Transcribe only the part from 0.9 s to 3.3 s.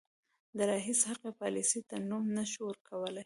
هغې پالیسۍ ته نوم نه شو ورکولای.